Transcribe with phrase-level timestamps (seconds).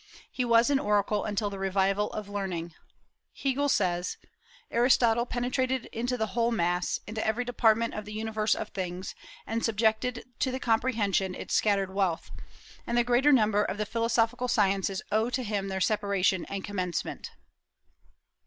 [0.31, 2.73] He was an oracle until the revival of learning.
[3.35, 4.17] Hegel says:
[4.71, 9.13] "Aristotle penetrated into the whole mass, into every department of the universe of things,
[9.45, 12.31] and subjected to the comprehension its scattered wealth;
[12.87, 17.29] and the greater number of the philosophical sciences owe to him their separation and commencement."